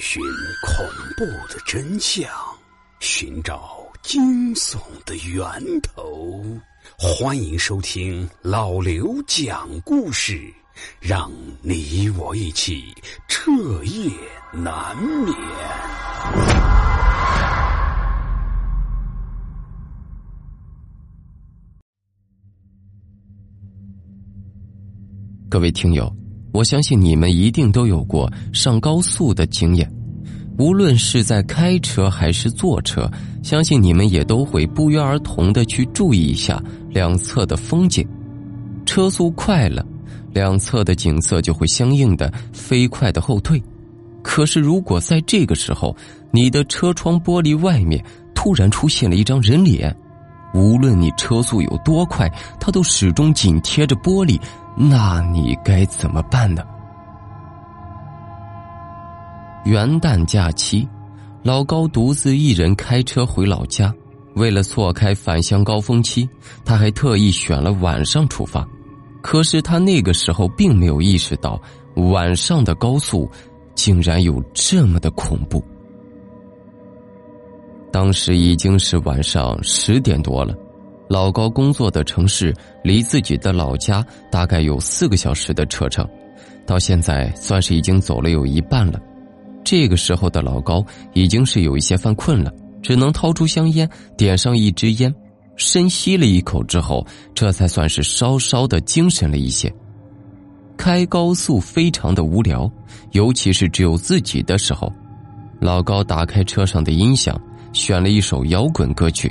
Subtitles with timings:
[0.00, 0.22] 寻
[0.62, 0.86] 恐
[1.16, 2.28] 怖的真相，
[3.00, 6.42] 寻找惊悚的源头。
[6.98, 10.52] 欢迎收听老刘讲故事，
[11.00, 12.94] 让你我一起
[13.28, 13.50] 彻
[13.84, 14.10] 夜
[14.52, 15.34] 难眠。
[25.48, 26.21] 各位听友。
[26.52, 29.90] 我相信你们一定都有过上高速的经验，
[30.58, 33.10] 无论是在开车还是坐车，
[33.42, 38.06] 相信你们也都会不约而同的去注意一下两侧的风景。
[38.84, 39.84] 车速快了，
[40.32, 43.62] 两侧的景色就会相应的飞快的后退。
[44.22, 45.96] 可是如果在这个时候，
[46.30, 49.96] 你的车窗玻璃外面突然出现了一张人脸，
[50.54, 52.30] 无论你车速有多快，
[52.60, 54.38] 它都始终紧贴着玻璃。
[54.76, 56.62] 那你该怎么办呢？
[59.64, 60.88] 元旦假期，
[61.42, 63.94] 老高独自一人开车回老家。
[64.34, 66.28] 为了错开返乡高峰期，
[66.64, 68.66] 他还特意选了晚上出发。
[69.20, 71.60] 可是他那个时候并没有意识到，
[71.94, 73.30] 晚上的高速
[73.74, 75.62] 竟然有这么的恐怖。
[77.92, 80.54] 当时已经是晚上十点多了。
[81.12, 86.08] 老高工作的城市离自己的老家大概有四个小时的车程，
[86.64, 88.98] 到现在算是已经走了有一半了。
[89.62, 92.50] 这个时候的老高已经是有一些犯困了，
[92.82, 95.14] 只能掏出香烟点上一支烟，
[95.54, 99.70] 深吸了一口之后，这才算是稍稍的精神了一些。
[100.78, 102.72] 开高速非常的无聊，
[103.10, 104.90] 尤其是只有自己的时候，
[105.60, 107.38] 老高打开车上的音响，
[107.74, 109.30] 选了一首摇滚歌曲。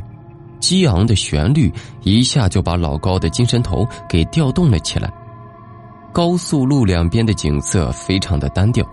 [0.61, 1.69] 激昂的旋律
[2.03, 5.11] 一下就把老高的精神头给调动了起来。
[6.13, 8.85] 高速路两边的景色非常的单调，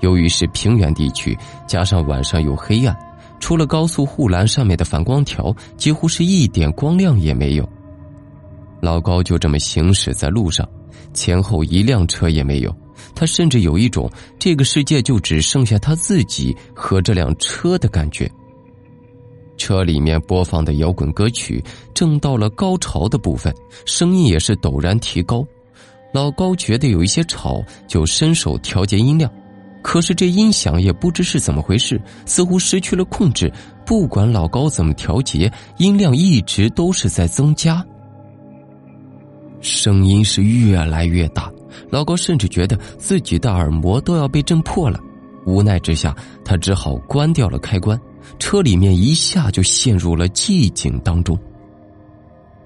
[0.00, 2.96] 由于是平原地区，加上晚上又黑暗，
[3.40, 7.68] 除了高速护栏上面的反光条，几乎是一点光亮也没有。
[8.80, 10.68] 老高就这么行驶在路上，
[11.14, 12.74] 前后一辆车也没有，
[13.14, 18.30] 他甚至有一种这个世界就只剩下他自己和这辆车的感觉。
[19.56, 21.62] 车里面播放的摇滚歌曲
[21.94, 25.46] 正到了高潮的部分，声音也是陡然提高。
[26.12, 29.30] 老高觉得有一些吵，就伸手调节音量。
[29.82, 33.52] 可是这音响也不知是怎么回事，似乎失去了控制。
[33.84, 37.84] 不管老高怎么调节，音量一直都是在增加。
[39.60, 41.52] 声音是越来越大，
[41.88, 44.98] 老高甚至觉得自己的耳膜都要被震破了。
[45.44, 47.96] 无奈之下，他只好关掉了开关。
[48.38, 51.38] 车里面一下就陷入了寂静当中。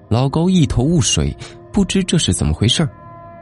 [0.09, 1.35] 老高一头雾水，
[1.71, 2.87] 不知这是怎么回事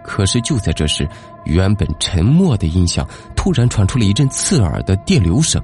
[0.03, 1.07] 可是就在这时，
[1.45, 5.61] 原本沉默的音响突然传出了一阵刺耳的电流声，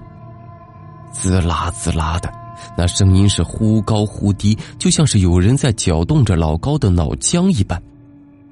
[1.12, 2.32] 滋啦滋啦的，
[2.78, 7.82] 那声音是忽高忽低，就像是有人在搅动着老高的脑浆一般。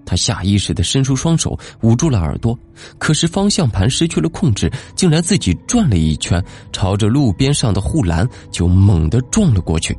[0.05, 2.57] 他下意识的伸出双手捂住了耳朵，
[2.97, 9.97] 可是方向盘失去了控制，竟然自己转了一圈，朝着路边上的护栏就猛地撞了过去。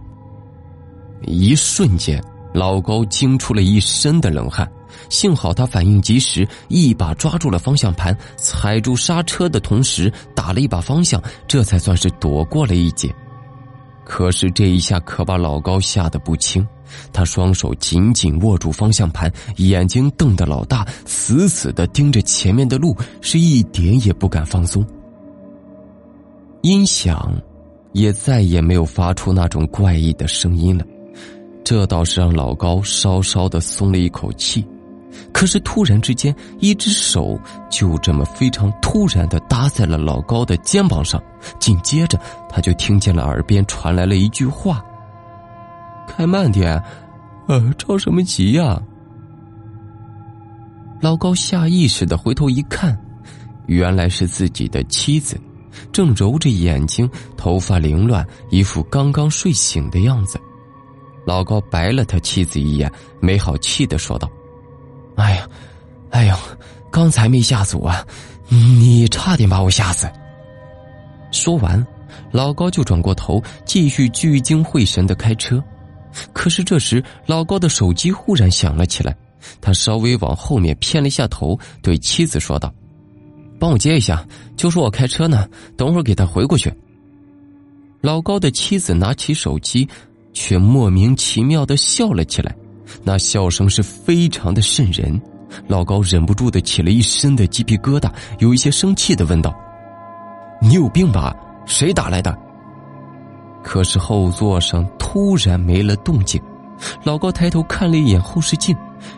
[1.22, 2.22] 一瞬间，
[2.52, 4.70] 老高惊出了一身的冷汗，
[5.08, 13.14] 幸好他反应及时，一把抓住了方向盘，踩住刹车的同时打了一把方向，这才算是躲过了一劫。
[14.04, 16.66] 可是这一下可把老高吓得不轻。
[17.12, 24.84] 他双手紧紧握住方向盘，眼睛瞪得老大，死死的盯着前面的路，是一点也不敢放松。
[26.62, 27.34] 音响
[27.92, 30.84] 也再也没有发出那种怪异的声音了，
[31.62, 34.64] 这倒是让老高稍稍的松了一口气。
[35.32, 37.38] 可是突然之间，一只手
[37.70, 41.22] 就这么非常突然的搭在了老高的肩膀上，
[41.60, 42.18] 紧接着
[42.48, 44.84] 他就听见了耳边传来了一句话。
[46.06, 46.82] 开慢点，
[47.48, 48.80] 呃，着什么急呀？
[51.00, 52.98] 老高下意识的回头一看，
[53.66, 55.38] 原来是自己的妻子，
[55.92, 60.40] 正揉着眼睛，头发凌乱，一副刚刚睡醒的样子。
[61.26, 62.90] 老高白了他妻子一眼，
[63.20, 64.30] 没好气的说道
[65.16, 65.48] ：“哎呀，
[66.10, 66.36] 哎呦，
[66.90, 67.92] 刚才没吓死我，
[68.48, 70.10] 你差点把我吓死。”
[71.32, 71.84] 说完，
[72.30, 75.62] 老高就转过头，继续聚精会神的开车。
[76.32, 79.16] 可是这时，老高的手机忽然响了起来，
[79.60, 82.72] 他稍微往后面偏了一下头，对妻子说道
[83.58, 84.26] ：“帮我接一下，
[84.56, 86.72] 就说我开车呢，等会儿给他回过去。”
[88.00, 89.88] 老高的妻子拿起手机，
[90.32, 92.54] 却莫名其妙的笑了起来，
[93.02, 95.20] 那笑声是非常的瘆人。
[95.68, 99.54] 老高忍不住的起了一身的鸡皮疙瘩，有一些生气的问道
[100.60, 101.34] ：“你有病吧？
[101.64, 102.36] 谁打来的？”
[103.64, 106.40] 可是后座上突然没了动静，
[107.02, 108.76] 老高抬头看了一眼后视镜，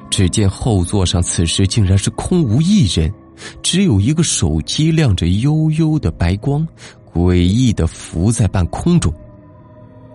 [0.08, 3.12] 只见后座上此时竟然是空无一人，
[3.60, 6.66] 只有一个手机亮着幽幽的白光，
[7.12, 9.12] 诡异的浮在半空中。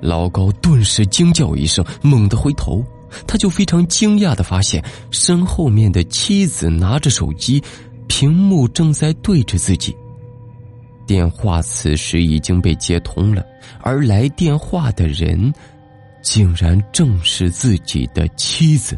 [0.02, 2.84] 老高顿时惊叫一声，猛地回头，
[3.28, 7.62] 他就非常惊讶的发现身后面的妻子拿着手机，
[8.08, 9.96] 屏幕正在对着自己。
[11.12, 13.46] 电话此时已经被接通了，
[13.82, 15.54] 而来电话的人，
[16.22, 18.98] 竟然正是自己的妻子。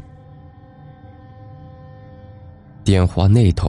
[2.84, 3.68] 电话那头，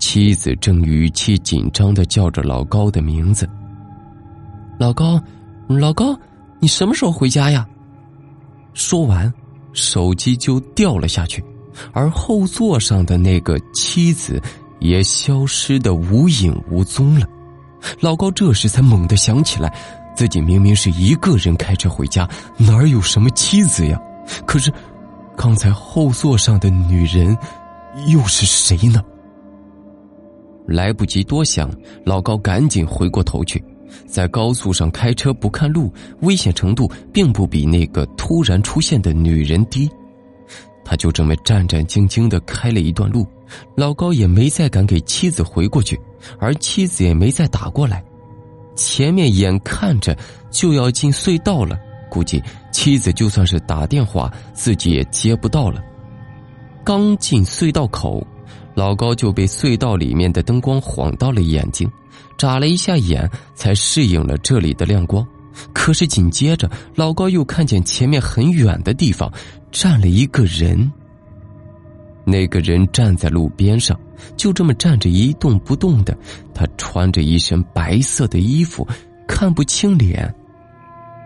[0.00, 3.48] 妻子正语气紧张的叫着老高的名字
[4.80, 5.22] ：“老高，
[5.68, 6.18] 老高，
[6.58, 7.64] 你什么时候回家呀？”
[8.74, 9.32] 说完，
[9.74, 11.40] 手机就掉了下去，
[11.92, 14.42] 而后座上的那个妻子
[14.80, 17.24] 也消失的无影无踪了。
[18.00, 19.72] 老高这时才猛地想起来，
[20.14, 24.00] 自己明明是一个人开车回家，哪有什么妻子呀？
[24.46, 24.72] 可是，
[25.36, 27.36] 刚才后座上的女人
[28.08, 29.02] 又是谁呢？
[30.66, 31.70] 来不及多想，
[32.04, 33.62] 老高赶紧回过头去，
[34.06, 35.92] 在高速上开车不看路，
[36.22, 39.88] 危险程度并不比那个突然出现的女人低。
[40.88, 43.26] 他就这么战战兢兢的开了一段路，
[43.74, 46.00] 老高也没再敢给妻子回过去。
[46.38, 48.04] 而妻子也没再打过来，
[48.76, 50.16] 前面眼看着
[50.50, 51.76] 就要进隧道了，
[52.08, 52.42] 估计
[52.72, 55.82] 妻子就算是打电话，自己也接不到了。
[56.84, 58.24] 刚进隧道口，
[58.74, 61.90] 老高就被隧道里面的灯光晃到了眼睛，
[62.38, 65.26] 眨了一下眼，才适应了这里的亮光。
[65.72, 69.32] 可是紧接着，老高又看见前面很远的地方
[69.70, 70.90] 站了一个人。
[72.24, 73.98] 那个人站在路边上，
[74.36, 76.16] 就这么站着一动不动的。
[76.52, 78.86] 他穿着一身白色的衣服，
[79.28, 80.34] 看不清脸。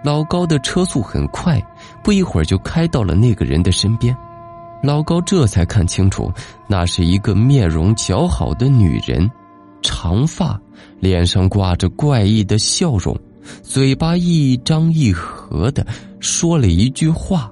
[0.05, 1.59] 老高的车速很快，
[2.05, 4.15] 不一会儿就开到了那个人的身边。
[4.83, 6.31] 老高这才看清楚，
[6.69, 9.31] 那是一个面容姣好的女人，
[9.83, 10.59] 长发，
[10.99, 13.15] 脸上挂着怪异的笑容，
[13.63, 15.87] 嘴巴一张一合的
[16.19, 17.51] 说了一句话。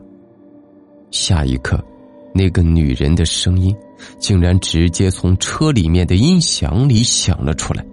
[1.10, 1.82] 下一刻。
[2.34, 3.74] 那个女人的声音，
[4.20, 7.84] 竟然直接从车里面的音响里响了出来。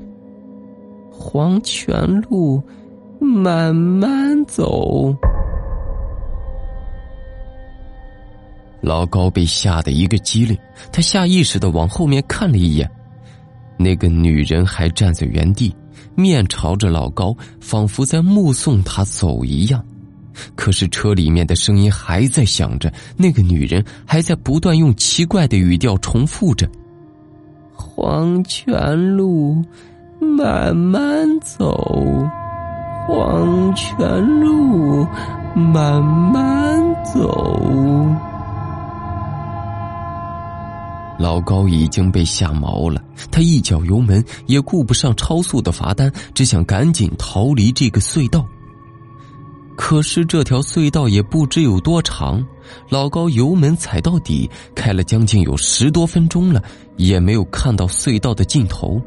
[1.10, 1.96] 黄泉
[2.30, 2.62] 路，
[3.20, 5.16] 慢慢走。
[8.82, 10.56] 老高被吓得一个激灵，
[10.92, 12.88] 他下意识的往后面看了一眼，
[13.80, 15.74] 那个女人还站在原地，
[16.16, 19.84] 面朝着老高，仿佛在目送他走一样。
[20.56, 26.70] 可是车里面的声音还在响着，那个女人还在不断用奇怪的语调重复着
[27.72, 29.64] ：“黄泉路，
[30.20, 32.28] 慢慢走，
[33.08, 35.08] 黄泉路，
[35.56, 36.84] 慢慢
[37.14, 38.12] 走。”
[41.18, 43.02] 老高已经被吓毛了，
[43.32, 48.46] 他一脚油门，也顾不上超速的罚单，只想赶紧逃离这个隧道。
[49.78, 52.46] 可是这条隧道也不知有多长，
[52.90, 56.62] 老高油门踩到底，开了将近有十多分钟了，
[56.98, 59.02] 也没有看到隧道的尽头。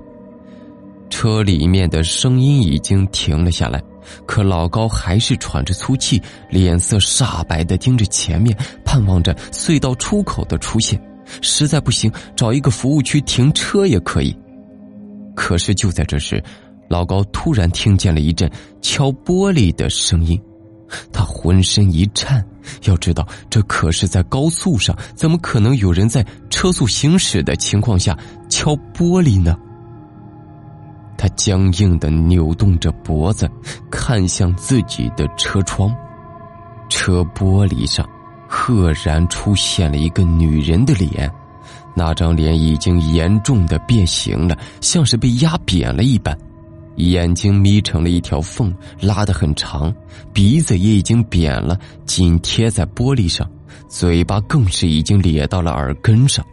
[1.11, 3.83] 车里面的声音已经停了下来，
[4.27, 11.03] 可老高还是喘着粗气，脸色煞白的盯着前面，盼望着隧道出口的出现。
[11.41, 14.37] 实在不行，找一个服务区停车也可以。
[15.35, 16.43] 可是就在这时，
[16.89, 20.41] 老高突然听见了一阵敲玻璃的声音。
[21.13, 22.43] 他浑身一颤，
[22.85, 28.19] 要知道这可是在高速上，怎么可能有人在车速行驶的情况下
[28.49, 29.55] 敲玻璃呢？
[31.19, 33.47] 他僵硬的扭动着脖子，
[33.91, 35.95] 看向自己的车窗，
[36.89, 38.09] 车玻璃上
[38.49, 41.31] 赫然出现了一个女人的脸，
[41.95, 46.37] 那张脸已经严重的变形了，像是被压扁了一般。
[46.97, 49.95] 眼睛眯成了一条缝，拉得很长，
[50.33, 53.49] 鼻子也已经扁了，紧贴在玻璃上，
[53.89, 56.45] 嘴巴更是已经咧到了耳根上。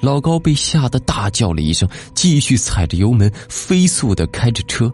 [0.00, 4.92] 老高被吓得大叫了一声，继续踩着油门，飞速的开着车。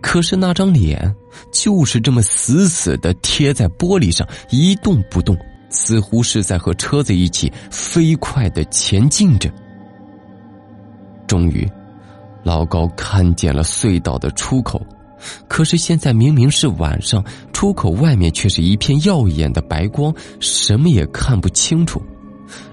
[0.00, 1.14] 可是那张脸
[1.50, 5.36] 就是这么死死的贴在玻璃上，一动不动，
[5.72, 9.50] 似乎是在和车子一起飞快的前进着。
[11.26, 11.68] 终于。
[12.44, 14.84] 老高看见了隧道的出口，
[15.46, 22.02] 可是现在明明是晚上，出口外面却是一片耀眼的白光，什么也看不清楚。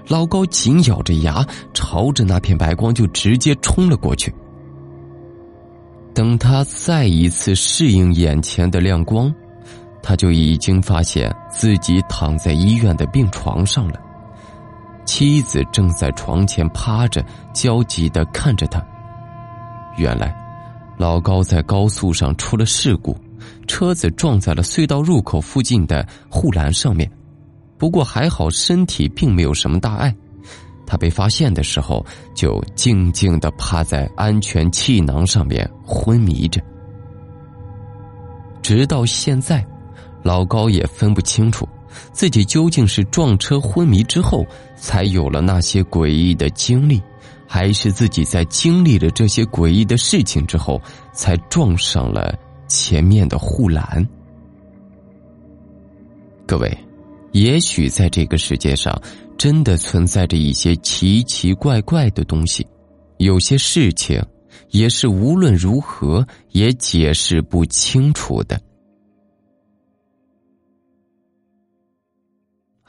[0.08, 4.34] 老高紧咬着牙，朝着那片白光就直接冲了过去。
[6.12, 9.32] 等他再一次适应眼前的亮光，
[10.02, 14.00] 他就已经发现自己躺在医院的病床上了。
[15.04, 18.84] 妻子正在床前趴着，焦急的看着他。
[19.96, 20.34] 原来，
[20.96, 23.16] 老高在高速上出了事故，
[23.66, 27.10] 车子撞在了隧道入口附近的护栏上面。
[27.76, 30.14] 不过还好，身体并没有什么大碍。
[30.86, 32.04] 他被发现的时候，
[32.34, 36.60] 就静静的趴在安全气囊上面昏迷着。
[38.60, 39.64] 直到现在，
[40.22, 41.68] 老高也分不清楚
[42.12, 44.46] 自己究竟是撞车昏迷之后
[44.76, 47.02] 才有了那些诡异的经历，
[47.46, 50.80] 还是自己在经历了这些诡异的事情之后
[51.12, 52.34] 才撞上了
[52.68, 54.06] 前面的护栏。
[56.46, 56.76] 各位，
[57.32, 59.00] 也许在这个世界上。
[59.38, 62.66] 真的存在着一些奇奇怪怪的东西，
[63.16, 64.22] 有些事情
[64.68, 68.60] 也是无论如何也解释不清楚的。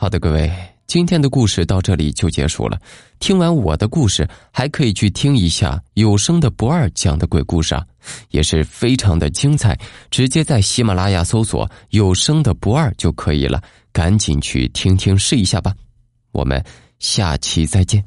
[0.02, 0.52] 好的，各位，
[0.88, 2.76] 今天的故事到这里就结束了。
[3.20, 7.86] 听完我的故事，还可以去听一下有声的不二讲的鬼故事啊，
[8.32, 9.78] 也是非常的精彩。
[10.10, 13.62] 直接在喜马拉雅搜索“有声的不二”就可以了，
[13.94, 15.72] 赶紧去听听试一下吧。
[16.32, 16.66] 我们
[16.98, 18.04] 下期再见。